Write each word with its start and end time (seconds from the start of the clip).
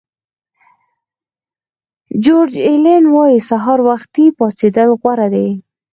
جیورج 2.23 2.53
الین 2.67 3.05
وایي 3.13 3.39
سهار 3.49 3.79
وختي 3.89 4.25
پاڅېدل 4.37 4.89
غوره 5.01 5.27
دي. 5.33 5.47